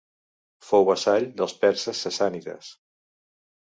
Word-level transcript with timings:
Fou 0.69 0.87
vassall 0.87 1.29
dels 1.43 1.55
perses 1.67 2.05
sassànides. 2.09 2.77